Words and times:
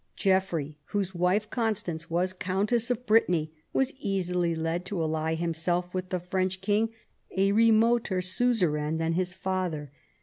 Geoffrey, 0.15 0.79
w 0.87 1.03
T 1.03 1.09
hose 1.13 1.13
wife 1.13 1.47
Constance 1.51 2.09
was 2.09 2.33
countess 2.33 2.89
of 2.89 3.05
Brittany, 3.05 3.53
was 3.71 3.93
easily 3.99 4.55
led 4.55 4.83
to 4.85 4.99
ally 4.99 5.35
himself 5.35 5.93
with 5.93 6.09
the 6.09 6.19
French 6.19 6.59
king, 6.59 6.89
a 7.37 7.51
remoter 7.51 8.19
suzerain 8.19 8.97
than 8.97 9.13
his 9.13 9.35
father. 9.35 9.91